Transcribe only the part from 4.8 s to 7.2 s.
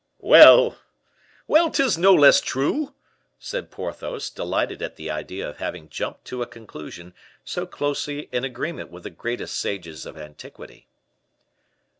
at the idea of having jumped to a conclusion